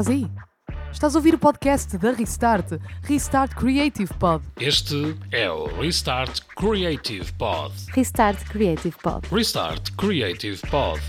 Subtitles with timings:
[0.00, 0.30] Estás aí?
[0.90, 4.42] Estás a ouvir o podcast da Restart, Restart Creative Pod.
[4.58, 7.74] Este é o Restart Creative Pod.
[7.92, 9.28] Restart Creative Pod.
[9.30, 11.02] Restart Creative Pod.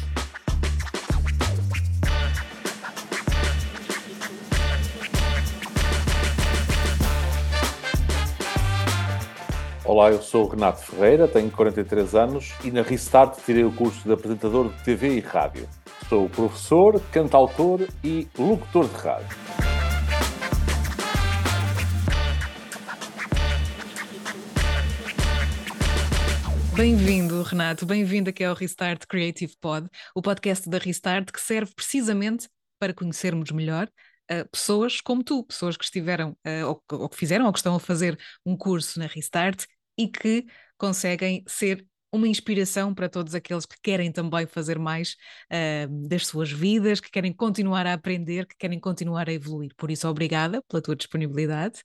[9.86, 14.04] Olá, eu sou o Renato Ferreira, tenho 43 anos e na Restart tirei o curso
[14.04, 15.70] de apresentador de TV e rádio.
[16.12, 19.38] Sou professor, cantautor e locutor de rádio.
[26.76, 32.50] Bem-vindo, Renato, bem-vindo aqui ao Restart Creative Pod, o podcast da Restart que serve precisamente
[32.78, 33.88] para conhecermos melhor
[34.30, 37.74] uh, pessoas como tu, pessoas que estiveram uh, ou, ou, que fizeram ou que estão
[37.74, 39.64] a fazer um curso na Restart
[39.98, 40.46] e que
[40.78, 45.16] conseguem ser uma inspiração para todos aqueles que querem também fazer mais
[45.52, 49.72] uh, das suas vidas, que querem continuar a aprender, que querem continuar a evoluir.
[49.78, 51.82] Por isso, obrigada pela tua disponibilidade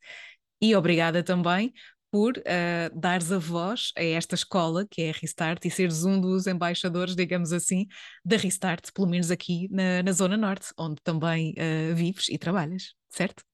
[0.60, 1.72] e obrigada também
[2.10, 6.20] por uh, dares a voz a esta escola que é a Restart e seres um
[6.20, 7.86] dos embaixadores, digamos assim,
[8.24, 12.94] da Restart, pelo menos aqui na, na Zona Norte, onde também uh, vives e trabalhas,
[13.10, 13.44] certo?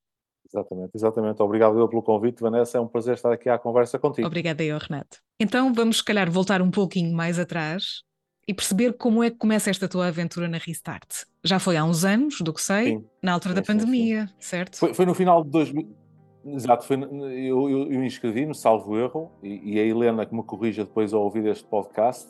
[0.52, 1.42] Exatamente, exatamente.
[1.42, 2.76] Obrigado eu pelo convite, Vanessa.
[2.76, 4.26] É um prazer estar aqui à conversa contigo.
[4.26, 5.18] Obrigada eu, Renato.
[5.40, 8.02] Então vamos, se calhar, voltar um pouquinho mais atrás
[8.46, 11.24] e perceber como é que começa esta tua aventura na Restart.
[11.42, 14.34] Já foi há uns anos, do que sei, sim, na altura sim, da pandemia, sim,
[14.38, 14.76] certo?
[14.76, 15.96] Foi, foi, no final de 2000.
[16.44, 20.84] Exato, foi, eu, eu, eu inscrevi-me, salvo erro, e, e, a Helena que me corrija
[20.84, 22.28] depois ao ouvir este podcast,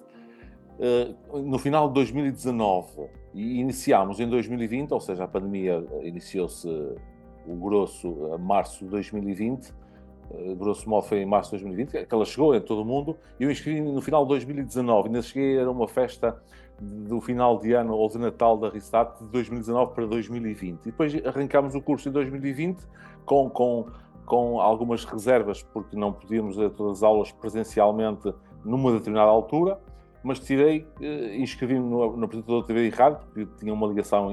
[0.78, 6.68] uh, no final de 2019, e iniciámos em 2020, ou seja, a pandemia iniciou-se
[7.46, 9.70] o grosso a março de 2020,
[10.30, 13.16] uh, grosso modo foi em março de 2020, que ela chegou em todo o mundo,
[13.38, 16.40] e eu inscrevi no final de 2019, ainda cheguei, era uma festa
[16.80, 20.80] do final de ano ou de Natal da Restart de 2019 para 2020.
[20.80, 22.82] E depois arrancámos o curso em 2020
[23.24, 23.86] com, com,
[24.26, 28.32] com algumas reservas, porque não podíamos ter todas as aulas presencialmente
[28.64, 29.78] numa determinada altura,
[30.22, 34.30] mas tirei, eh, inscrevi-me no, apresentador de TV e rádio, porque tinha uma ligação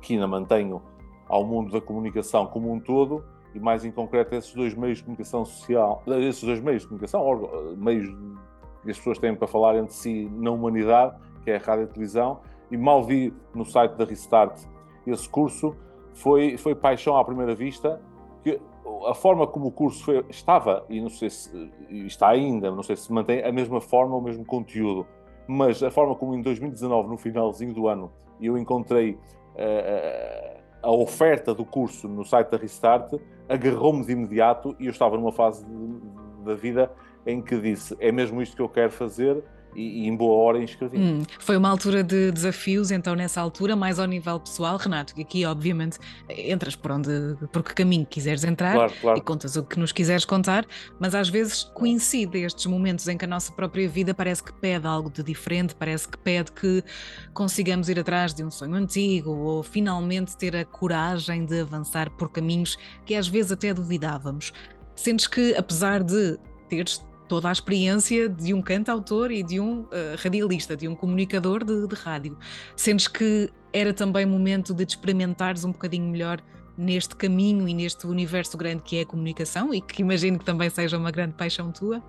[0.00, 0.80] que ainda mantenho
[1.28, 3.24] ao mundo da comunicação como um todo,
[3.54, 7.74] e mais em concreto esses dois meios de comunicação social, esses dois meios de comunicação,
[7.76, 8.08] meios
[8.82, 11.84] que as pessoas têm para falar entre si na humanidade, que é a rádio e
[11.84, 12.40] a televisão,
[12.70, 14.60] e mal vi no site da Restart
[15.06, 15.76] esse curso,
[16.14, 18.00] foi, foi paixão à primeira vista,
[18.42, 18.60] que
[19.06, 21.70] a forma como o curso foi, estava, e não sei se
[22.06, 25.06] está ainda, não sei se mantém a mesma forma, o mesmo conteúdo,
[25.46, 31.54] mas a forma como em 2019, no finalzinho do ano, eu encontrei uh, a oferta
[31.54, 33.14] do curso no site da Restart,
[33.48, 35.64] agarrou-me de imediato e eu estava numa fase
[36.44, 36.92] da vida
[37.26, 39.42] em que disse: é mesmo isto que eu quero fazer
[39.74, 40.98] e, e, em boa hora inscrevi.
[40.98, 45.22] Hum, foi uma altura de desafios, então, nessa altura, mais ao nível pessoal, Renato, que
[45.22, 45.98] aqui, obviamente,
[46.28, 47.10] entras por onde,
[47.52, 49.18] por que caminho quiseres entrar claro, claro.
[49.18, 50.66] e contas o que nos quiseres contar,
[50.98, 54.86] mas às vezes coincide estes momentos em que a nossa própria vida parece que pede
[54.86, 56.82] algo de diferente, parece que pede que
[57.32, 62.30] consigamos ir atrás de um sonho antigo ou finalmente ter a coragem de avançar por
[62.30, 64.52] caminhos que às vezes até duvidávamos.
[64.94, 69.88] Sentes que, apesar de teres toda a experiência de um cantautor e de um uh,
[70.22, 72.38] radialista, de um comunicador de, de rádio.
[72.76, 76.40] Sentes que era também momento de te experimentares um bocadinho melhor
[76.78, 80.70] neste caminho e neste universo grande que é a comunicação e que imagino que também
[80.70, 82.00] seja uma grande paixão tua?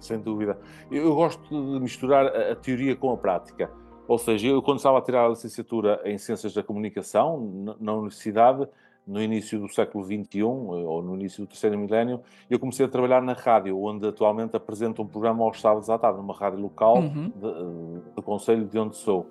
[0.00, 0.58] Sem dúvida.
[0.90, 3.70] Eu gosto de misturar a, teoria com a prática.
[4.06, 8.66] Ou seja, eu quando estava a tirar a licenciatura em Ciências da Comunicação, na universidade,
[9.08, 12.20] no início do século XXI, ou no início do terceiro milénio,
[12.50, 16.18] eu comecei a trabalhar na rádio, onde atualmente apresento um programa aos sábados à tarde,
[16.18, 17.32] numa rádio local uhum.
[17.34, 19.26] de, do Conselho de onde sou.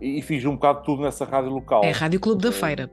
[0.00, 1.82] E, e, fiz um bocado tudo nessa rádio local.
[1.82, 2.90] É Rádio Clube da Feira.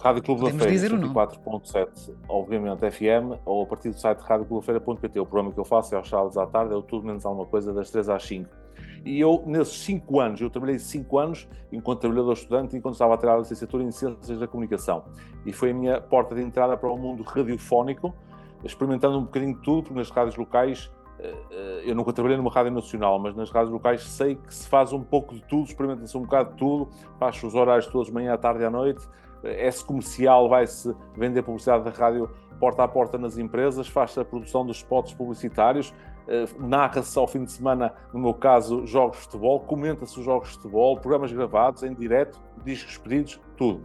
[0.00, 5.20] Rádio Clube Podemos da Feira, 24.7, obviamente FM, ou a partir do site radioclubafeira.pt.
[5.20, 7.46] O programa que eu faço é aos sábados à tarde, é o tudo menos alguma
[7.46, 8.65] coisa, das 3 às 5.
[9.06, 13.16] E eu, nesses cinco anos, eu trabalhei cinco anos enquanto trabalhador estudante, enquanto estava a
[13.16, 15.04] tirar a licenciatura em Ciências da Comunicação.
[15.46, 18.12] E foi a minha porta de entrada para o mundo radiofónico,
[18.64, 22.50] experimentando um bocadinho de tudo, porque nas rádios locais, eh, eh, eu nunca trabalhei numa
[22.50, 26.18] rádio nacional, mas nas rádios locais sei que se faz um pouco de tudo, experimenta-se
[26.18, 29.06] um bocado de tudo, faz os horários todos, manhã, à tarde e à noite,
[29.44, 32.28] é-se comercial, vai-se vender publicidade da rádio
[32.58, 36.15] porta a porta nas empresas, faz a produção dos spots publicitários, eh,
[36.58, 40.54] narra-se ao fim de semana, no meu caso, jogos de futebol, comenta-se os jogos de
[40.56, 43.82] futebol, programas gravados em direto, discos pedidos, tudo.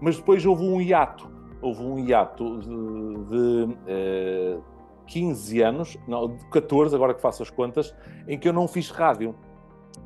[0.00, 1.28] Mas depois houve um hiato,
[1.60, 4.58] houve um hiato de, de eh,
[5.06, 7.94] 15 anos, não, de 14, agora que faço as contas,
[8.26, 9.34] em que eu não fiz rádio.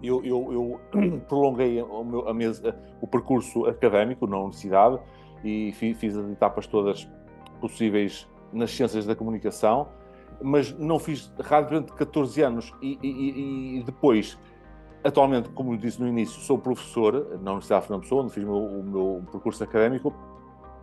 [0.02, 4.98] eu, eu, eu prolonguei o, meu, a mesa, o percurso académico na universidade
[5.44, 7.06] e fiz, fiz as etapas todas
[7.60, 9.88] possíveis nas ciências da comunicação,
[10.42, 14.38] mas não fiz rádio durante 14 anos e, e, e depois,
[15.02, 18.46] atualmente, como disse no início, sou professor na Universidade de Fernando Pessoa, onde fiz o
[18.46, 20.14] meu, o meu percurso académico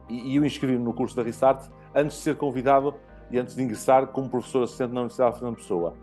[0.10, 2.94] e, e eu inscrevi-me no curso da Restart antes de ser convidado
[3.32, 5.94] e antes de ingressar como professor assistente na Universidade de Fernando Pessoa,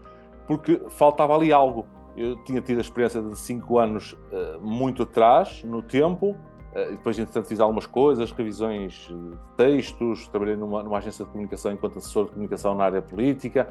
[0.47, 1.87] porque faltava ali algo.
[2.17, 6.35] Eu tinha tido a experiência de cinco anos uh, muito atrás, no tempo,
[6.91, 11.99] depois, entretanto, fiz algumas coisas, revisões de textos, trabalhei numa, numa, agência de comunicação enquanto
[11.99, 13.69] assessor de comunicação na área política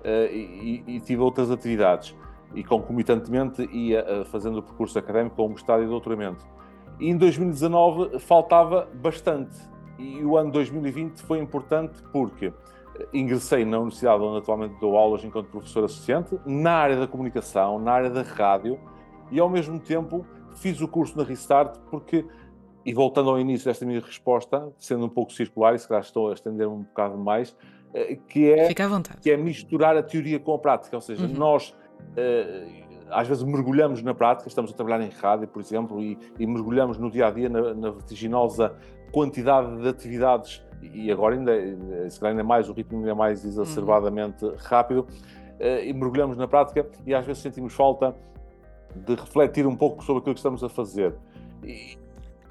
[0.00, 2.14] uh, e, e, tive outras atividades.
[2.54, 6.44] E concomitantemente ia fazendo o percurso académico com mestrado e doutoramento.
[6.98, 9.56] E em 2019 faltava bastante.
[9.96, 12.52] E o ano 2020 foi importante porque
[13.12, 17.92] ingressei na universidade onde atualmente dou aulas enquanto professor assistente, na área da comunicação, na
[17.92, 18.78] área da rádio,
[19.30, 20.26] e ao mesmo tempo
[20.56, 22.24] fiz o curso na Restart porque,
[22.84, 26.30] e voltando ao início desta minha resposta, sendo um pouco circular, e se calhar estou
[26.30, 27.56] a estender um bocado mais,
[27.94, 28.68] eh, que é,
[29.20, 31.34] que é misturar a teoria com a prática, ou seja, uhum.
[31.34, 31.74] nós
[32.16, 32.66] eh,
[33.10, 36.98] às vezes mergulhamos na prática, estamos a trabalhar em rádio, por exemplo, e, e mergulhamos
[36.98, 38.74] no dia a dia na, na vertiginosa
[39.12, 41.52] quantidade de atividades e agora ainda,
[42.08, 44.54] se calhar ainda mais, o ritmo ainda é mais exacerbadamente uhum.
[44.56, 45.06] rápido,
[45.58, 48.14] eh, e mergulhamos na prática e às vezes sentimos falta
[48.94, 51.14] de refletir um pouco sobre aquilo que estamos a fazer.
[51.64, 51.98] E,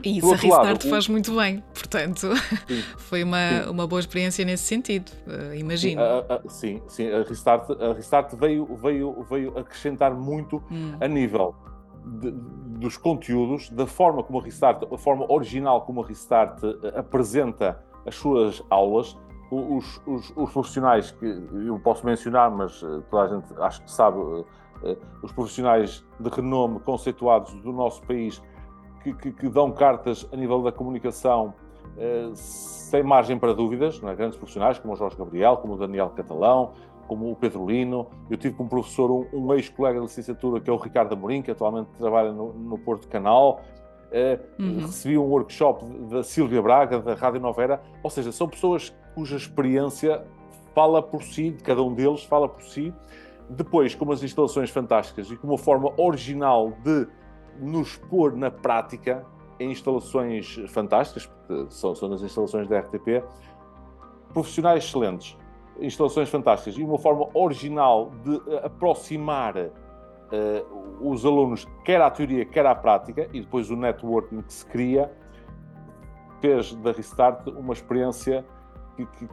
[0.04, 2.34] e isso a Restart faz muito bem, portanto,
[2.68, 6.02] sim, foi uma, uma boa experiência nesse sentido, uh, imagino.
[6.48, 10.96] Sim, a, sim, a Restart, a Restart veio, veio, veio acrescentar muito hum.
[11.02, 11.56] a nível
[12.06, 12.32] de,
[12.80, 17.84] dos conteúdos, da forma como a Restart, a forma original como a Restart eh, apresenta
[18.06, 19.18] as suas aulas,
[19.52, 23.92] os, os, os, profissionais que eu posso mencionar, mas eh, toda a gente acho que
[23.92, 24.18] sabe,
[25.22, 28.42] os profissionais de renome conceituados do nosso país
[29.04, 31.54] que, que, que dão cartas a nível da comunicação
[32.34, 34.16] sem margem para dúvidas, é?
[34.16, 36.74] grandes profissionais como o Jorge Gabriel, como o Daniel Catalão,
[37.08, 38.08] como o Pedro Lino.
[38.30, 41.52] Eu tive como professor um, um ex-colega de licenciatura que é o Ricardo Amorim, que
[41.52, 43.62] atualmente trabalha no, no Porto Canal.
[44.12, 44.80] Uh, uhum.
[44.82, 50.24] Recebi um workshop da Silvia Braga, da Rádio Novera, ou seja, são pessoas cuja experiência
[50.74, 52.94] fala por si, de cada um deles fala por si.
[53.50, 57.08] Depois, com umas instalações fantásticas e com uma forma original de
[57.60, 59.26] nos pôr na prática
[59.60, 63.24] em instalações fantásticas, porque são, são as instalações da RTP,
[64.34, 65.38] profissionais excelentes,
[65.80, 69.72] instalações fantásticas e uma forma original de aproximar uh,
[71.02, 75.12] os alunos, quer à teoria, quer à prática, e depois o networking que se cria,
[76.40, 78.46] fez da Restart uma experiência
[78.96, 79.30] que, que,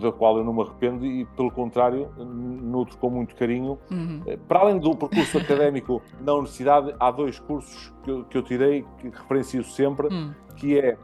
[0.00, 3.78] da qual eu não me arrependo e, pelo contrário, nutro com muito carinho.
[3.90, 4.22] Uhum.
[4.26, 8.42] Eh, para além do percurso académico na universidade, há dois cursos que eu, que eu
[8.42, 10.32] tirei, que referencio sempre, uhum.
[10.56, 10.96] que é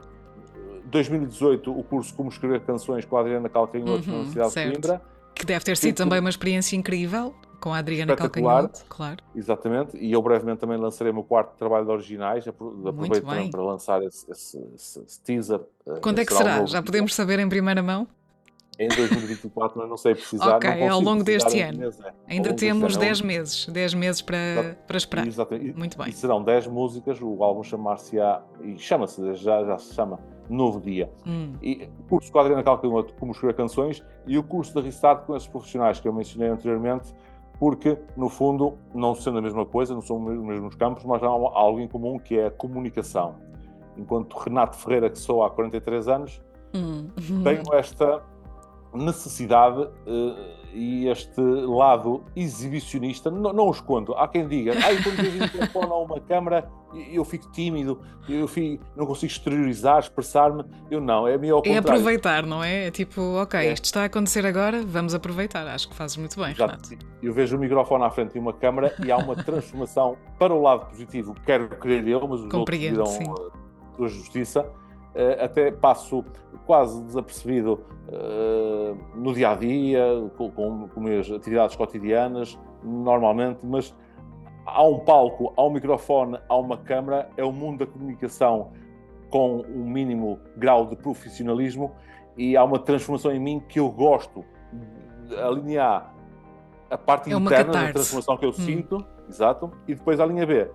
[0.87, 4.67] 2018 o curso Como Escrever Canções com a Adriana Calcanhoto uhum, na Universidade certo.
[4.67, 5.03] de Coimbra.
[5.35, 7.35] Que deve ter sido também uma experiência incrível.
[7.61, 9.17] Com a Adriana Calcanhoto, claro.
[9.35, 13.63] Exatamente, e eu brevemente também lançarei o meu quarto trabalho de originais, aproveito também para
[13.63, 15.61] lançar esse, esse, esse teaser.
[15.87, 16.65] Eh, Quando é que será?
[16.67, 18.07] Já podemos saber em primeira mão?
[18.79, 20.57] Em 2024, mas não sei precisar.
[20.57, 21.79] Ok, é ao longo deste ano.
[21.79, 22.13] Mês, é.
[22.29, 25.27] Ainda temos 10 meses, 10 meses para, para esperar.
[25.27, 25.79] Exatamente.
[25.79, 26.09] Muito bem.
[26.09, 31.11] E serão 10 músicas, o álbum chamar-se-á, e chama-se, já, já se chama Novo Dia.
[31.27, 31.55] Hum.
[31.63, 35.25] E o curso com a Adriana Calcanhoto, como escrever canções, e o curso da Restart
[35.25, 37.15] com esses profissionais que eu mencionei anteriormente,
[37.59, 41.29] porque, no fundo, não sendo a mesma coisa, não são os mesmos campos, mas há
[41.29, 43.37] algo em comum que é a comunicação.
[43.97, 46.43] Enquanto Renato Ferreira, que sou há 43 anos,
[46.75, 47.09] hum.
[47.43, 48.23] tenho esta
[48.95, 54.13] necessidade uh, e este lado exibicionista, não, não os conto.
[54.15, 56.71] Há quem diga, ah, quando vejo um telefone ou uma câmara,
[57.11, 60.65] eu fico tímido, eu fico, não consigo exteriorizar, expressar-me.
[60.91, 62.89] Eu não, é meio ao É aproveitar, não é?
[62.89, 63.73] É tipo, ok, é.
[63.73, 65.67] isto está a acontecer agora, vamos aproveitar.
[65.67, 66.53] Acho que fazes muito bem.
[66.53, 66.91] Renato.
[67.23, 70.61] Eu vejo o microfone à frente de uma câmara e há uma transformação para o
[70.61, 71.35] lado positivo.
[71.47, 73.67] Quero crer eu, mas os Compreendo, outros dirão
[73.99, 74.71] a justiça
[75.41, 76.25] até passo
[76.67, 80.05] quase desapercebido uh, no dia a dia,
[80.37, 83.95] com, com, com minhas atividades cotidianas, normalmente, mas
[84.65, 88.73] há um palco, há um microfone, há uma câmara, é o mundo da comunicação
[89.31, 91.93] com um mínimo grau de profissionalismo
[92.37, 94.45] e há uma transformação em mim que eu gosto
[95.27, 96.15] de alinhar
[96.89, 98.53] a parte é interna da transformação que eu hum.
[98.53, 100.71] sinto, exato, e depois a linha B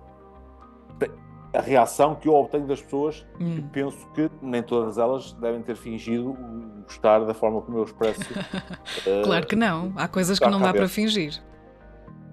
[1.54, 3.58] a reação que eu obtenho das pessoas hum.
[3.58, 6.36] e penso que nem todas elas devem ter fingido
[6.84, 8.22] gostar da forma como eu expresso.
[8.22, 11.42] uh, claro que não, há coisas que não dá para fingir.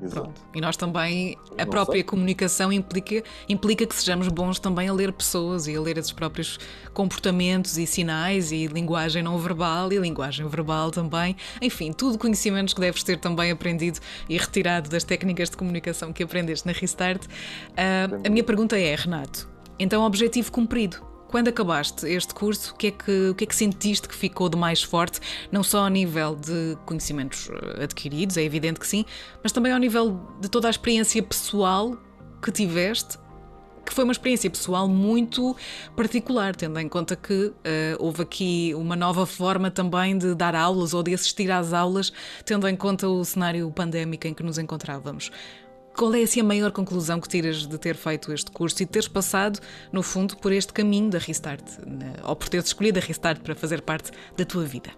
[0.08, 0.42] Pronto.
[0.56, 2.04] E nós também, a Não própria sei.
[2.04, 6.58] comunicação implica, implica que sejamos bons também a ler pessoas e a ler esses próprios
[6.94, 11.36] comportamentos e sinais e linguagem não verbal e linguagem verbal também.
[11.62, 16.24] Enfim, tudo conhecimentos que deves ter também aprendido e retirado das técnicas de comunicação que
[16.24, 17.26] aprendeste na Restart.
[17.76, 21.09] Ah, a minha pergunta é, Renato, então objetivo cumprido.
[21.30, 24.50] Quando acabaste este curso, o que, é que, o que é que sentiste que ficou
[24.50, 25.20] de mais forte,
[25.52, 29.06] não só a nível de conhecimentos eh, adquiridos, é evidente que sim,
[29.44, 31.96] mas também ao nível de toda a experiência pessoal
[32.42, 33.20] que tiveste,
[33.86, 35.56] que foi uma experiência pessoal muito
[35.96, 40.96] particular, tendo em conta que eh, houve aqui uma nova forma também de dar aulas
[40.96, 42.12] ou de assistir às aulas,
[42.44, 45.32] tendo em conta o cenário pandémico em que nos encontrávamos.
[46.00, 48.92] Qual é assim a maior conclusão que tiras de ter feito este curso e de
[48.94, 49.60] teres passado,
[49.92, 51.62] no fundo, por este caminho da Restart,
[52.26, 54.92] ou por teres escolhido a Restart para fazer parte da tua vida?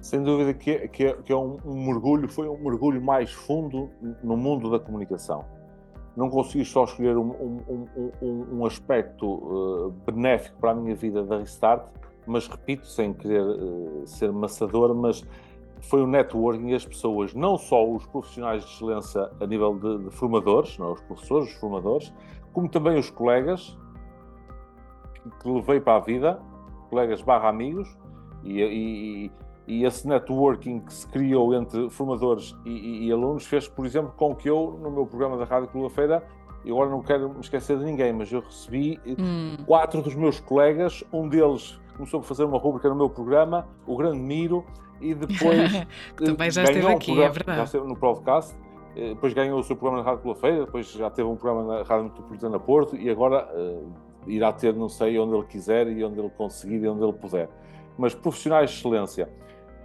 [0.00, 3.32] Sem dúvida que é, que é, que é um, um mergulho, foi um mergulho mais
[3.32, 3.90] fundo
[4.22, 5.44] no mundo da comunicação.
[6.16, 7.32] Não consegui só escolher um,
[7.68, 7.88] um,
[8.22, 11.88] um, um aspecto uh, benéfico para a minha vida da Restart,
[12.28, 15.24] mas repito, sem querer uh, ser maçador, mas
[15.82, 20.04] foi o networking e as pessoas, não só os profissionais de excelência a nível de,
[20.04, 20.92] de formadores, não, é?
[20.92, 22.12] os professores, os formadores,
[22.52, 23.76] como também os colegas
[25.40, 26.40] que levei para a vida,
[26.88, 27.96] colegas barra amigos,
[28.44, 29.30] e, e,
[29.68, 34.34] e, esse networking que se criou entre formadores e, e, alunos fez, por exemplo, com
[34.34, 36.26] que eu, no meu programa da Rádio Clube-Feira,
[36.64, 39.56] e agora não quero me esquecer de ninguém, mas eu recebi hum.
[39.64, 43.96] quatro dos meus colegas, um deles começou a fazer uma rubrica no meu programa, o
[43.96, 44.64] Grande Miro,
[45.02, 47.58] e depois também já esteve aqui, programa, é verdade.
[47.58, 48.56] Já esteve no podcast,
[48.94, 51.82] depois ganhou o seu programa na Rádio pela Feira, depois já teve um programa na
[51.82, 53.92] Rádio Metropolitana Porto e agora uh,
[54.26, 57.48] irá ter, não sei, onde ele quiser e onde ele conseguir e onde ele puder.
[57.98, 59.28] Mas profissionais de excelência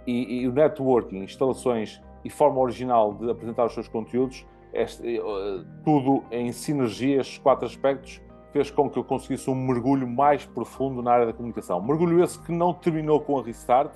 [0.06, 5.64] e, e o networking, instalações e forma original de apresentar os seus conteúdos, este, uh,
[5.84, 8.20] tudo em sinergia, estes quatro aspectos,
[8.52, 11.80] fez com que eu conseguisse um mergulho mais profundo na área da comunicação.
[11.82, 13.92] Mergulho esse que não terminou com a Restart,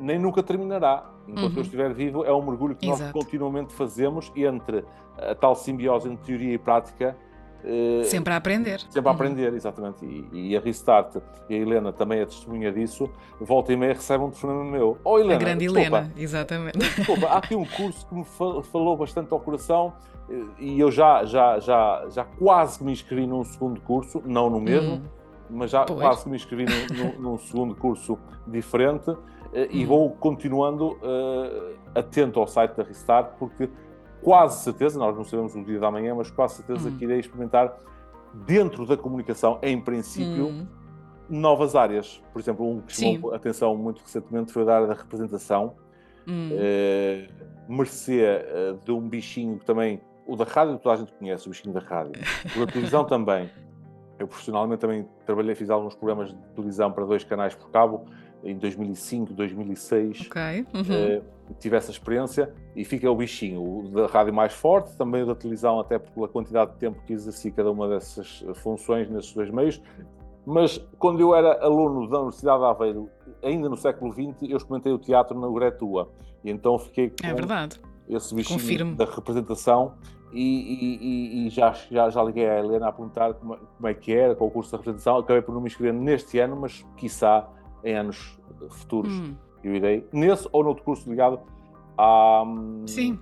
[0.00, 1.04] nem nunca terminará.
[1.28, 1.56] Enquanto Uhum.
[1.58, 3.12] eu estiver vivo, é um mergulho que nós Exato.
[3.12, 4.84] continuamente fazemos entre
[5.18, 7.16] a tal simbiose entre teoria e prática.
[7.62, 8.80] eh, Sempre a aprender.
[8.88, 10.02] sempre a aprender, exatamente.
[10.04, 11.16] E, e a Restart,
[11.48, 14.96] e a Helena também é testemunha disso, volta e meia recebe um telefonema meu.
[15.04, 16.78] Oh, Helena, A grande desculpa, Helena, exatamente.
[16.78, 19.92] Desculpa, há aqui um curso que me fa- falou bastante ao coração
[20.30, 24.48] eh, e eu já, já, já, já quase que me inscrevi num segundo curso, não
[24.48, 25.02] no mesmo, Hum.
[25.50, 26.00] mas já Pois.
[26.00, 29.14] quase que me inscrevi num, num- num segundo curso diferente
[29.70, 29.86] e Hum.
[29.88, 33.68] vou continuando eh, atento ao site da Restart porque
[34.22, 36.96] quase certeza, nós não sabemos o dia da manhã, mas quase certeza Hum.
[36.96, 37.74] que irei experimentar
[38.46, 40.66] dentro da comunicação, em princípio, Hum.
[41.28, 42.22] novas áreas.
[42.32, 43.14] Por exemplo, um que Sim.
[43.14, 45.74] chamou a atenção muito recentemente foi a da área da representação,
[46.28, 46.50] Hum.
[46.52, 47.28] eh,
[47.68, 51.50] mercê eh, de um bichinho que também, o da rádio toda a gente conhece, o
[51.50, 52.12] bichinho da rádio,
[52.56, 53.50] o da televisão também.
[54.18, 58.04] Eu profissionalmente também trabalhei, fiz alguns programas de televisão para dois canais por cabo
[58.44, 60.20] em 2005, 2006.
[60.26, 60.66] Ok.
[60.74, 60.84] Uhum.
[60.90, 61.22] Eh,
[61.58, 65.34] tive essa experiência e fica o bichinho, o da rádio mais forte, também o da
[65.34, 69.80] televisão, até pela quantidade de tempo que exerci cada uma dessas funções nesses dois meios.
[70.46, 73.10] Mas quando eu era aluno da Universidade de Aveiro,
[73.42, 76.10] ainda no século XX, eu experimentei o teatro na Uretua.
[76.42, 77.78] E então fiquei com É verdade.
[78.08, 78.96] esse bichinho Confirmo.
[78.96, 79.94] da representação
[80.32, 84.12] e, e- e- já, já, já liguei à Helena a perguntar como, como é que
[84.12, 85.18] era o curso de representação.
[85.18, 87.46] Acabei por não me inscrever neste ano, mas quiçá
[87.84, 88.38] em anos
[88.70, 89.34] futuros Hum.
[89.64, 91.40] eu irei nesse ou noutro curso ligado
[91.98, 92.42] à,
[92.86, 93.18] Sim.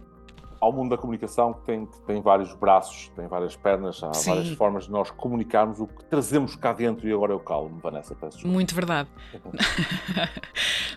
[0.61, 4.31] ao mundo da comunicação que tem, que tem vários braços, tem várias pernas, há Sim.
[4.31, 8.15] várias formas de nós comunicarmos o que trazemos cá dentro e agora eu calmo, Vanessa,
[8.15, 8.47] peço.
[8.47, 9.09] Muito verdade.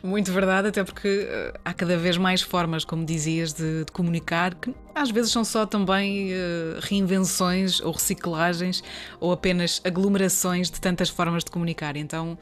[0.03, 4.55] Muito verdade, até porque eh, há cada vez mais formas, como dizias, de, de comunicar,
[4.55, 8.83] que às vezes são só também eh, reinvenções ou reciclagens
[9.19, 11.95] ou apenas aglomerações de tantas formas de comunicar.
[11.95, 12.35] Então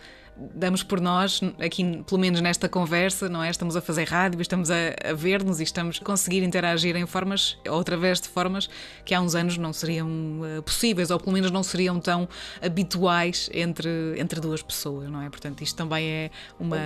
[0.54, 3.50] damos por nós, aqui pelo menos nesta conversa, não é?
[3.50, 4.76] Estamos a fazer rádio, estamos a,
[5.10, 8.70] a ver-nos e estamos a conseguir interagir em formas, ou através de formas
[9.04, 10.10] que há uns anos não seriam
[10.44, 12.28] eh, possíveis, ou pelo menos não seriam tão
[12.62, 15.30] habituais entre, entre duas pessoas, não é?
[15.30, 16.78] Portanto, isto também é uma,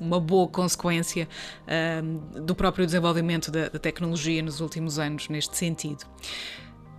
[0.00, 1.28] uma boa consequência
[1.66, 6.04] ahm, do próprio desenvolvimento da, da tecnologia nos últimos anos, neste sentido.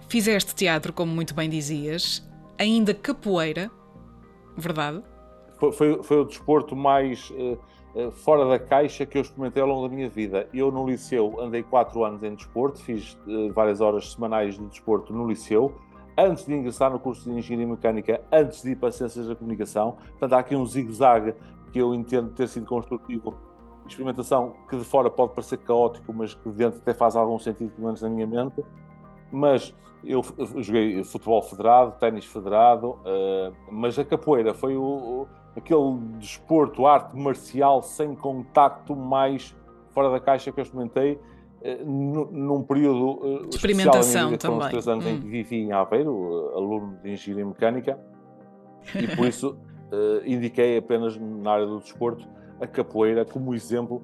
[0.08, 2.24] Fizeste teatro, como muito bem dizias,
[2.58, 3.72] ainda capoeira,
[4.58, 5.01] verdade?
[5.57, 7.31] Foi, foi, o desporto mais
[7.95, 10.50] eh, fora da caixa que eu experimentei ao longo da minha vida.
[10.53, 15.13] Eu no liceu andei quatro anos em desporto, fiz eh, várias horas semanais de desporto
[15.13, 15.74] no liceu,
[16.17, 19.93] antes de ingressar no curso de Engenharia Mecânica, antes de ir para Ciências da Comunicação.
[20.09, 21.33] Portanto, há aqui um zigue-zague
[21.71, 23.33] que eu entendo ter sido construtivo
[23.88, 27.71] experimentação que de fora pode parecer caótico, mas que de dentro até faz algum sentido,
[27.71, 28.63] pelo menos na minha mente.
[29.35, 30.23] Mas eu
[30.57, 37.17] joguei futebol federado, ténis federado, uh, mas a capoeira foi o, o, aquele desporto, arte
[37.17, 39.55] marcial sem contacto mais
[39.91, 44.57] fora da caixa que eu experimentei uh, num período uh, de experimentação também.
[44.57, 45.09] Foram três anos hum.
[45.09, 47.99] em que vivi em Aveiro, aluno de engenharia mecânica,
[48.95, 49.57] e por isso
[50.25, 52.27] indiquei apenas na área do desporto
[52.61, 54.01] a capoeira como exemplo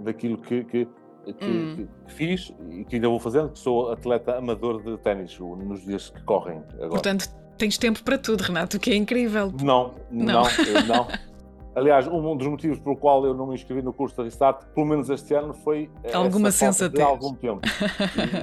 [0.00, 0.88] daquilo que, que,
[1.24, 1.88] que, hum.
[2.06, 6.10] que, fiz e que ainda vou fazendo, que sou atleta amador de ténis nos dias
[6.10, 6.90] que correm agora.
[6.90, 9.52] Portanto, tens tempo para tudo, Renato, o que é incrível.
[9.62, 10.42] Não, não, não.
[10.86, 11.08] não.
[11.74, 14.86] Aliás, um dos motivos pelo qual eu não me inscrevi no curso da Restart, pelo
[14.86, 16.92] menos este ano, foi alguma sensatez.
[16.92, 17.60] De algum tempo.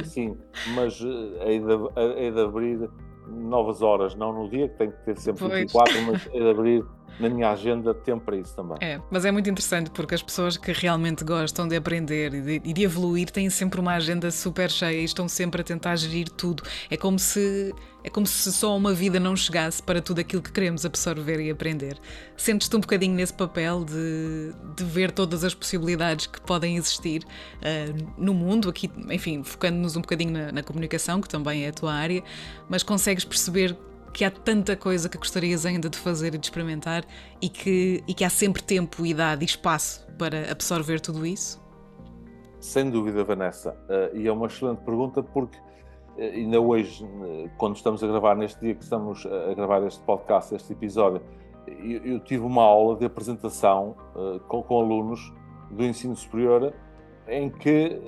[0.05, 0.35] Sim,
[0.73, 2.89] mas eh, hei de, hei de abrir
[3.27, 5.59] novas horas, não no dia, que tem que ter sempre pois.
[5.59, 6.85] 24, mas hei de abrir
[7.19, 8.77] na minha agenda tempo para isso também.
[8.81, 12.69] É, mas é muito interessante porque as pessoas que realmente gostam de aprender e de,
[12.69, 16.29] e de, evoluir têm sempre uma agenda super cheia e estão sempre a tentar gerir
[16.29, 16.63] tudo.
[16.89, 17.73] É como se
[18.03, 21.51] é como se só uma vida não chegasse para tudo aquilo que queremos absorver e
[21.51, 21.97] aprender.
[22.37, 28.13] Sentes-te um bocadinho nesse papel de, de ver todas as possibilidades que podem existir uh,
[28.17, 31.93] no mundo, aqui, enfim, focando-nos um bocadinho na, na comunicação, que também é a tua
[31.93, 32.23] área,
[32.69, 33.77] mas consegues perceber
[34.13, 37.05] que há tanta coisa que gostarias ainda de fazer e de experimentar
[37.41, 41.61] e que, e que há sempre tempo, idade e espaço para absorver tudo isso?
[42.59, 43.71] Sem dúvida, Vanessa.
[43.87, 48.35] Uh, e é uma excelente pergunta porque uh, ainda hoje, uh, quando estamos a gravar,
[48.35, 51.21] neste dia que estamos a gravar este podcast, este episódio,
[51.67, 53.95] eu, eu tive uma aula de apresentação
[54.47, 55.31] com, com, alunos
[55.69, 56.73] do ensino superior
[57.27, 58.01] em que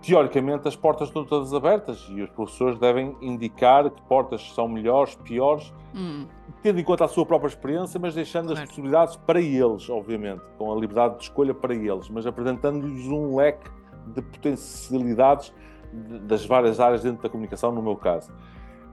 [0.00, 5.14] teoricamente as portas estão todas abertas e os professores devem indicar que portas são melhores,
[5.16, 6.26] piores, hum.
[6.62, 8.62] tendo em conta a sua própria experiência, mas deixando claro.
[8.62, 13.36] as possibilidades para eles, obviamente, com a liberdade de escolha para eles, mas apresentando-lhes um
[13.36, 13.70] leque
[14.06, 15.52] de potencialidades
[15.92, 18.32] das várias áreas dentro da comunicação, no meu caso.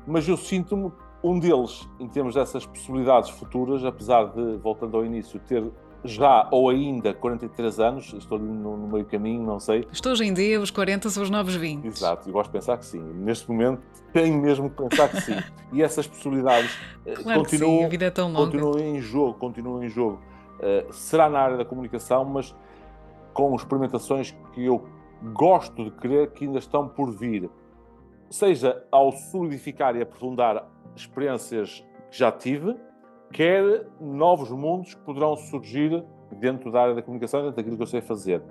[0.07, 0.91] Mas eu sinto-me
[1.23, 5.63] um deles, em termos dessas possibilidades futuras, apesar de, voltando ao início, ter
[6.05, 9.87] já ou ainda 43 anos, estou ali no, no, meio caminho, não sei.
[9.91, 11.85] Estou hoje em dia, os 40 são os novos 20.
[11.85, 13.01] Exato, e gosto de pensar que sim.
[13.01, 13.81] Neste momento
[14.13, 15.35] tenho mesmo que pensar que sim.
[15.73, 18.51] E essas possibilidades eh, claro continuam, sim, a vida é tão longa.
[18.51, 20.21] continuam em jogo, continuam em jogo.
[20.59, 22.55] Uh, será na área da comunicação, mas
[23.33, 24.87] com experimentações que eu
[25.33, 27.49] gosto de crer que ainda estão por vir.
[28.29, 32.75] Seja ao solidificar e aprofundar experiências que já tive,
[33.35, 36.01] quer novos mundos que poderão surgir
[36.39, 38.41] dentro da área da comunicação, dentro daquilo que eu sei fazer,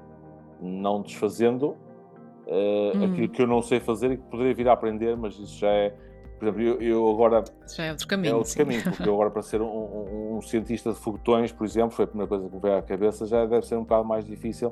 [0.61, 3.05] não desfazendo uh, hum.
[3.05, 5.71] aquilo que eu não sei fazer e que poderia vir a aprender, mas isso já
[5.71, 5.95] é,
[6.39, 7.43] por exemplo, eu, eu agora
[7.75, 8.59] já é outro caminho, é outro sim.
[8.59, 12.05] caminho porque eu agora para ser um, um, um, cientista de foguetões, por exemplo, foi
[12.05, 14.69] a primeira coisa que me veio à cabeça, já deve ser um bocado mais difícil.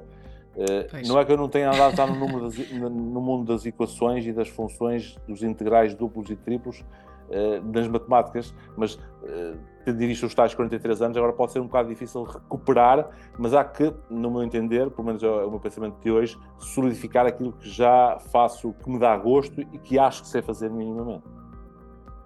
[0.54, 4.26] Uh, não é que eu não tenha andado já no, das, no mundo das equações
[4.26, 6.84] e das funções dos integrais duplos e triplos,
[7.32, 11.66] uh, das matemáticas, mas uh, tendo isto os tais 43 anos, agora pode ser um
[11.66, 15.98] bocado difícil recuperar, mas há que, no meu entender, pelo menos é o meu pensamento
[16.00, 20.28] de hoje, solidificar aquilo que já faço, que me dá gosto e que acho que
[20.28, 21.24] sei fazer minimamente.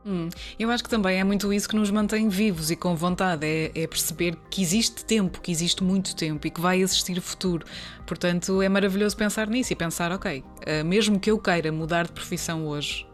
[0.08, 3.44] Hum, eu acho que também é muito isso que nos mantém vivos e com vontade,
[3.44, 7.66] é, é, perceber que existe tempo, que existe muito tempo e que vai existir futuro.
[8.06, 12.12] Portanto, é maravilhoso pensar nisso e pensar, ok, uh, mesmo que eu queira mudar de
[12.12, 13.04] profissão hoje,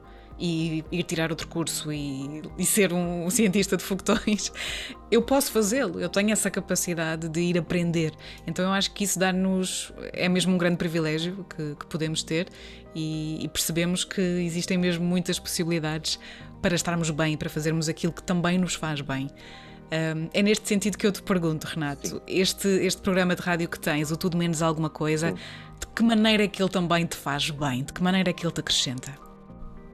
[0.44, 4.50] e ir tirar outro curso e, e ser um, cientista de foguetões,
[5.08, 8.12] eu posso fazê-lo, eu tenho essa capacidade de ir aprender.
[8.44, 12.48] Então eu acho que isso dá-nos, é mesmo um grande privilégio que, que podemos ter
[12.92, 16.18] e, e, percebemos que existem mesmo muitas possibilidades
[16.60, 19.30] para estarmos bem, para fazermos aquilo que também nos faz bem.
[19.92, 23.78] Um, é neste sentido que eu te pergunto, Renato, este, este programa de rádio que
[23.78, 25.34] tens, o Tudo Menos Alguma Coisa, Sim.
[25.34, 27.84] de que maneira é que ele também te faz bem?
[27.84, 29.31] De que maneira é que ele te acrescenta?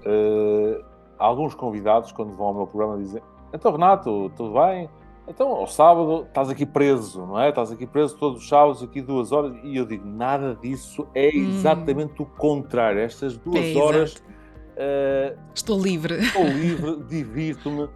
[0.06, 0.84] Uh,
[1.18, 4.88] alguns convidados, quando vão ao meu programa, dizem: Então, Renato, tudo bem?
[5.28, 7.50] Então, ao sábado, estás aqui preso, não é?
[7.50, 9.54] Estás aqui preso todos os sábados, aqui duas horas.
[9.62, 11.48] E eu digo: nada disso é hum.
[11.50, 12.24] exatamente hum.
[12.24, 13.00] o contrário.
[13.00, 14.14] Estas duas é, horas.
[14.14, 16.14] Uh, estou livre.
[16.14, 17.88] Estou livre, divirto-me,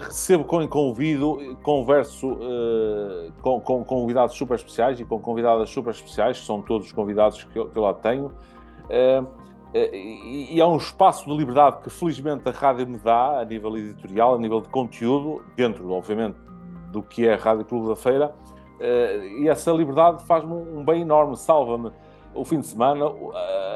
[0.00, 6.38] recebo com convido, converso uh, com, com, convidados super especiais e com convidadas super especiais,
[6.38, 8.26] que são todos os convidados que eu, que eu lá tenho.
[8.84, 9.26] Uh,
[9.74, 13.76] eh, e há um espaço de liberdade que felizmente a rádio me dá a nível
[13.76, 16.36] editorial, a nível de conteúdo, dentro, obviamente,
[16.90, 18.34] do que é a Rádio Clube da Feira,
[18.80, 21.90] eh, e essa liberdade faz-me um bem enorme, salva-me
[22.34, 23.06] o fim de semana,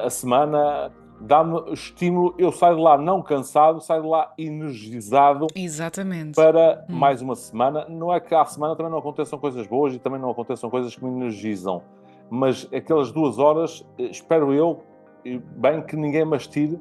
[0.05, 6.35] a semana, dá-me estímulo, eu saio de lá não cansado, saio de lá energizado Exatamente.
[6.35, 6.94] para hum.
[6.94, 7.87] mais uma semana.
[7.88, 10.94] Não é que à semana também não aconteçam coisas boas e também não aconteçam coisas
[10.94, 11.83] que me energizam.
[12.31, 14.83] mas aquelas duas horas, eh, espero eu,
[15.56, 16.80] bem que ninguém mais tire,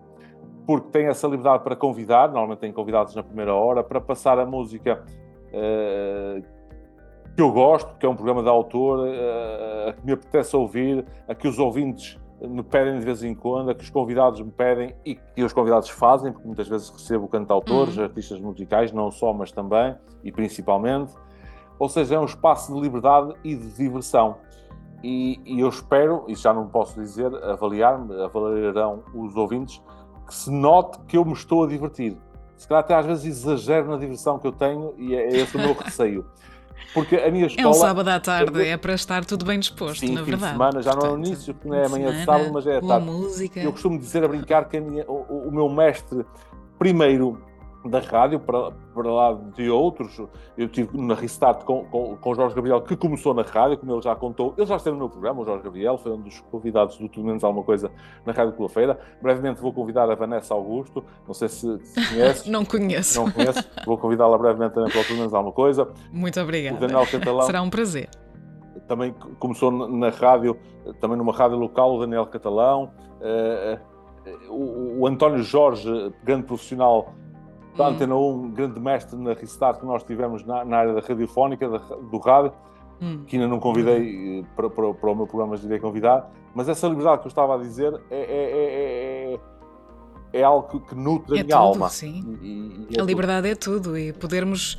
[0.65, 4.45] porque tem essa liberdade para convidar, normalmente tem convidados na primeira hora, para passar a
[4.45, 5.03] música
[5.47, 6.41] uh,
[7.35, 11.05] que eu gosto, que é um programa de autor, uh, a que me apetece ouvir,
[11.27, 14.51] a que os ouvintes me pedem de vez em quando, a que os convidados me
[14.51, 18.03] pedem e que os convidados fazem, porque muitas vezes recebo cantautores, uhum.
[18.03, 21.13] artistas musicais, não só, mas também e principalmente.
[21.77, 24.37] Ou seja, é um espaço de liberdade e de diversão.
[25.03, 29.81] E, e eu espero, e já não posso dizer, avaliar-me, avaliarão os ouvintes,
[30.27, 32.15] que se note que eu me estou a divertir.
[32.55, 35.57] Se calhar até às vezes exagero na diversão que eu tenho e é, é esse
[35.57, 36.25] o meu receio.
[36.93, 37.67] Porque a minha escola.
[37.67, 40.51] É um sábado à tarde, é para estar tudo bem disposto, sim, na fim verdade.
[40.51, 42.77] De semana, já não é o início, porque não é amanhã de sábado, mas é
[42.77, 43.05] a tarde.
[43.05, 43.59] Música.
[43.59, 46.25] Eu costumo dizer a brincar que minha, o, o meu mestre
[46.77, 47.41] primeiro
[47.89, 50.21] da rádio para, para lá de outros.
[50.57, 53.93] Eu tive na Restart com, com, com o Jorge Gabriel, que começou na rádio, como
[53.93, 54.53] ele já contou.
[54.57, 57.25] Ele já esteve no meu programa, o Jorge Gabriel, foi um dos convidados do Tudo
[57.25, 57.91] Menos Alguma Coisa
[58.25, 58.99] na Rádio Pela Feira.
[59.21, 62.45] Brevemente vou convidar a Vanessa Augusto, não sei se, se conheces.
[62.49, 63.19] não conheço.
[63.19, 63.67] Não conheço.
[63.85, 65.87] Vou convidá-la brevemente também para o Tudo Menos Alguma Coisa.
[66.11, 66.77] Muito obrigada.
[66.77, 67.41] O Daniel Catalão.
[67.43, 68.09] Será um prazer.
[68.87, 70.57] Também começou na rádio,
[70.99, 72.91] também numa rádio local, o Daniel Catalão.
[73.21, 73.91] Uh,
[74.49, 75.89] o, o António Jorge,
[76.23, 77.13] grande profissional
[77.75, 77.87] da hum.
[77.87, 81.77] Antena 1, grande mestre na Restart que nós tivemos na, na área da radiofónica, da,
[81.77, 82.53] do rádio,
[83.01, 83.23] hum.
[83.25, 84.45] que ainda não convidei hum.
[84.55, 86.31] para, para, para, o meu programa, mas irei convidar.
[86.53, 89.39] Mas essa liberdade que eu estava a dizer é, é, é,
[90.33, 91.89] é, é algo que, que nutre a minha tudo, alma.
[91.89, 92.37] Sim.
[92.41, 94.77] E, e a liberdade é tudo e podermos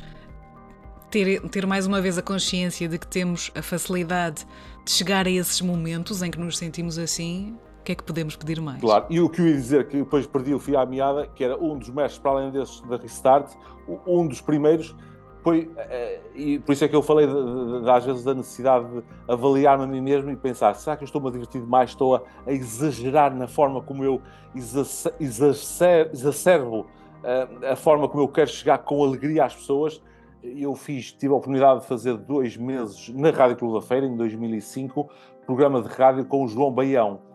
[1.09, 4.47] ter, ter mais uma vez a consciência de que temos a facilidade
[4.85, 8.37] de chegar a esses momentos em que nos sentimos assim o que é que podemos
[8.37, 8.79] pedir mais?
[8.79, 11.43] Claro, e o que eu ia dizer, que depois perdi o fio à meada, que
[11.43, 13.51] era um dos mestres, para além desses da Restart,
[14.07, 14.95] um dos primeiros,
[15.43, 18.33] foi, eh, e por isso é que eu falei de, de, de, às vezes da
[18.33, 21.89] necessidade de avaliar-me a mim mesmo e pensar, será que eu estou-me a divertir demais,
[21.89, 24.21] estou a, a, exagerar na forma como eu
[25.19, 26.87] exacerbo
[27.21, 30.01] a, eh, a forma como eu quero chegar com alegria às pessoas,
[30.41, 34.15] eu fiz, tive a oportunidade de fazer dois meses na Rádio Clube da Feira, em
[34.15, 35.09] 2005,
[35.45, 37.32] programa de rádio com o João Baião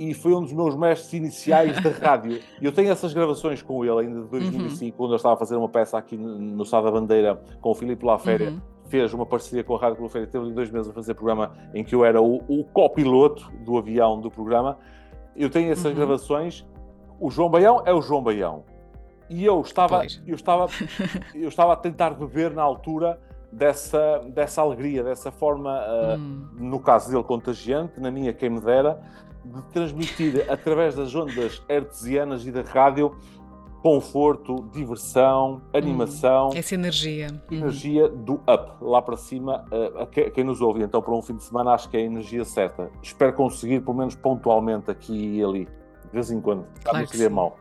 [0.00, 2.40] e foi um dos meus mestres iniciais da rádio.
[2.62, 4.92] Eu tenho essas gravações com ele ainda de 2005, uhum.
[4.96, 8.02] quando eu estava a fazer uma peça aqui no Sá da Bandeira com o Filipe
[8.06, 8.48] Laféria.
[8.48, 8.62] Uhum.
[8.88, 11.94] Fez uma parceria com a Rádio Feira, teve dois meses a fazer programa em que
[11.94, 14.78] eu era o, o copiloto do avião do programa.
[15.36, 15.94] Eu tenho essas uhum.
[15.94, 16.66] gravações.
[17.20, 18.64] O João Baião é o João Baião.
[19.28, 20.66] E eu estava, eu estava,
[21.36, 23.20] eu estava a tentar beber na altura
[23.52, 26.18] dessa, dessa alegria, dessa forma, uh,
[26.58, 28.98] no caso dele, contagiante, na minha, quem me dera,
[29.44, 33.16] de transmitir através das ondas artesianas e da rádio
[33.82, 36.50] conforto, diversão, animação.
[36.50, 37.28] Hum, essa energia.
[37.50, 38.24] Energia hum.
[38.24, 40.82] do up, lá para cima, uh, a, quem nos ouve.
[40.82, 42.90] Então, para um fim de semana, acho que é a energia certa.
[43.02, 46.66] Espero conseguir, pelo menos pontualmente, aqui e ali, de vez em quando.
[46.82, 47.58] Claro não seria mau.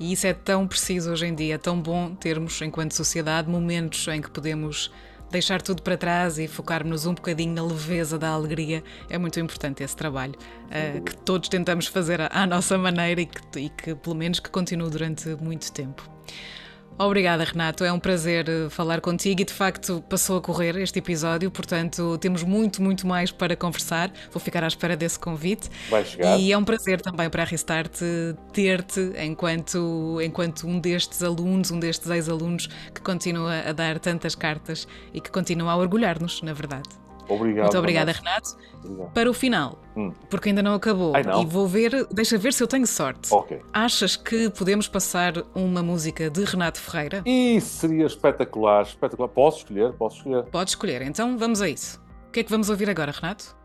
[0.00, 4.08] E isso é tão preciso hoje em dia, é tão bom termos, enquanto sociedade, momentos
[4.08, 4.90] em que podemos
[5.30, 8.82] deixar tudo para trás e focarmos um bocadinho na leveza da alegria.
[9.08, 13.58] É muito importante esse trabalho uh, que todos tentamos fazer à, nossa maneira e que,
[13.58, 16.08] e que, pelo menos, que continue durante muito tempo.
[16.98, 17.84] Obrigada, Renato.
[17.84, 22.16] É um prazer eh, falar contigo e de facto passou a correr este episódio, portanto
[22.18, 24.12] temos muito, muito mais para conversar.
[24.30, 25.68] Vou ficar à espera desse convite.
[25.90, 26.38] Vai chegar.
[26.38, 27.98] E é um prazer também para a Restart
[28.52, 34.86] ter-te enquanto, enquanto um destes alunos, um destes ex-alunos que continua a dar tantas cartas
[35.12, 37.03] e que continua a orgulhar-nos, na verdade.
[37.28, 37.64] Obrigado.
[37.64, 38.56] Muito obrigada, Renato.
[38.84, 39.12] Obrigado.
[39.12, 40.12] Para o final, hum.
[40.28, 41.42] porque ainda não acabou, Ai, não.
[41.42, 43.32] e vou ver, deixa ver se eu tenho sorte.
[43.32, 43.60] Okay.
[43.72, 47.22] Achas que podemos passar uma música de Renato Ferreira?
[47.24, 49.28] Isso seria espetacular, espetacular.
[49.28, 49.92] Posso escolher?
[49.94, 50.44] Posso escolher.
[50.44, 52.02] Pode escolher, então vamos a isso.
[52.28, 53.56] O que é que vamos ouvir agora, Renato?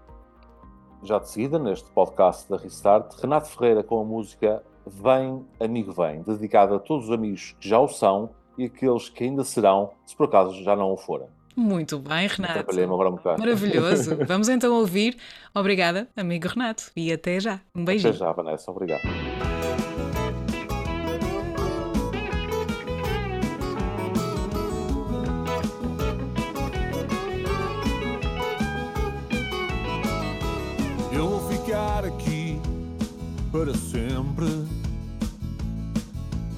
[1.04, 6.22] Já de seguida, neste podcast da Restart, Renato Ferreira com a música Vem, Amigo Vem,
[6.24, 10.16] dedicada a todos os amigos que já o são e aqueles que ainda serão, se
[10.16, 11.28] por acaso já não o forem.
[11.56, 12.54] Muito bem, Renato.
[12.54, 13.40] Atrapalhei-me agora um bocado.
[13.40, 14.18] Maravilhoso.
[14.26, 15.18] Vamos então ouvir.
[15.54, 16.92] Obrigada, amigo Renato.
[16.96, 17.60] E até já.
[17.76, 18.12] Um beijinho.
[18.12, 18.72] Até já, Vanessa.
[18.72, 19.02] Obrigado.
[31.12, 32.60] Eu vou ficar aqui
[33.52, 34.46] para sempre.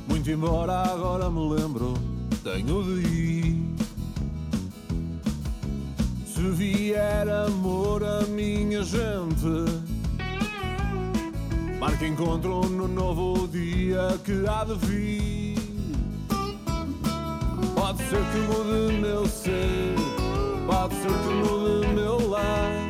[0.08, 1.94] Muito embora agora me lembro,
[2.44, 3.81] tenho de ir.
[6.42, 9.46] Se vier amor a minha gente,
[11.80, 15.56] marca encontro no novo dia que há de vir.
[17.76, 19.94] Pode ser que mude meu ser,
[20.66, 22.90] pode ser que mude meu lar.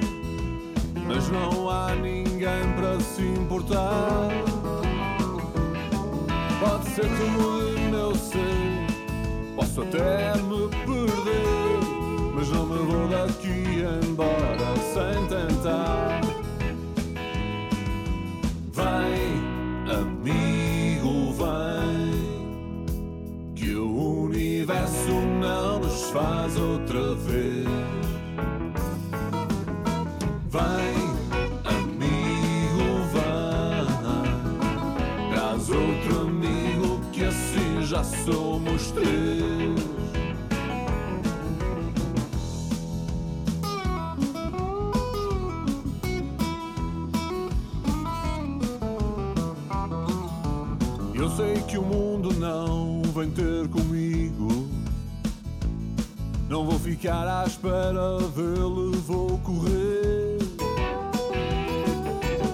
[1.34, 4.30] não há ninguém para se importar.
[6.62, 11.61] Pode ser que mude meu ser, posso até me perder,
[12.42, 16.22] mas não me vou daqui embora sem tentar.
[18.74, 19.38] Vem,
[19.96, 22.16] amigo, vem,
[23.54, 27.68] que o universo não nos faz outra vez.
[30.50, 30.96] Vem,
[31.64, 33.86] amigo, vem,
[35.32, 39.61] traz outro amigo que assim já somos três.
[51.36, 54.68] Sei que o mundo não vem ter comigo.
[56.50, 60.38] Não vou ficar à espera dele, vou correr.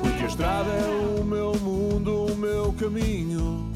[0.02, 3.72] Porque a estrada é o meu mundo, o meu caminho.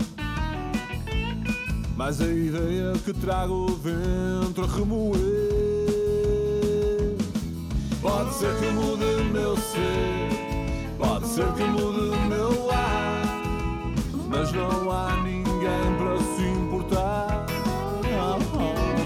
[1.96, 5.72] Mas a ideia que trago dentro a remoer.
[8.02, 12.61] Pode ser que mude meu ser, pode ser que mude meu.
[14.54, 17.46] Não há ninguém para se importar.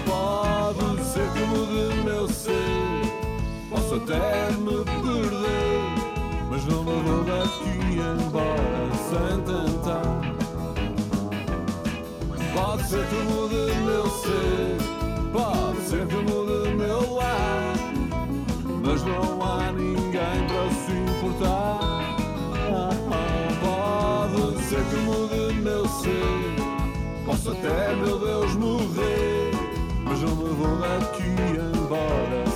[0.06, 2.52] Pode ser que mude meu ser,
[3.70, 5.80] posso até me perder,
[6.50, 10.20] mas não me vou daqui embora sem tentar.
[12.54, 14.75] Pode ser que mude meu ser,
[27.46, 29.50] posso até, meu Deus, morrer,
[30.04, 31.22] mas não me vou daqui
[31.74, 32.46] embora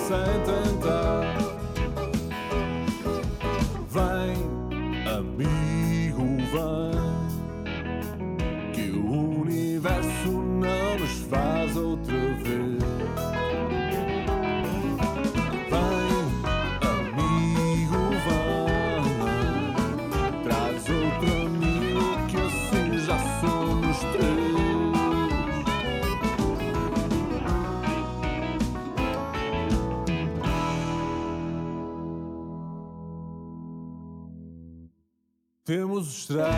[35.70, 36.50] Temos estrada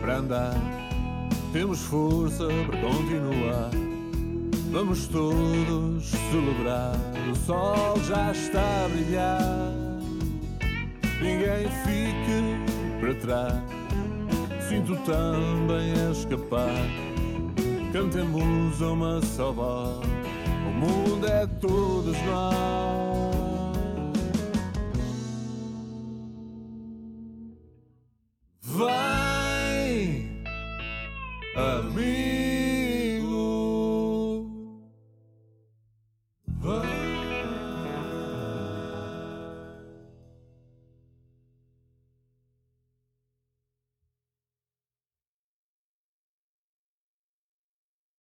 [0.00, 0.56] para andar,
[1.52, 3.70] temos força para continuar.
[4.72, 6.96] Vamos todos celebrar,
[7.30, 9.72] o sol já está a brilhar.
[11.22, 13.62] Ninguém fique para trás,
[14.68, 16.82] sinto também a escapar.
[17.92, 20.04] Cantemos uma só voz,
[20.66, 23.29] o mundo é todos nós.